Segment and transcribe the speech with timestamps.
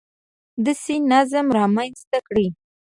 [0.65, 2.47] داسې نظم رامنځته کړي